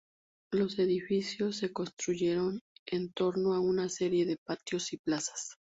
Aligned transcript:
Los 0.51 0.79
edificios 0.79 1.57
se 1.57 1.71
construyeron 1.71 2.61
en 2.87 3.11
torno 3.13 3.53
a 3.53 3.59
una 3.59 3.87
serie 3.87 4.25
de 4.25 4.37
patios 4.47 4.93
y 4.93 4.97
plazas. 4.97 5.57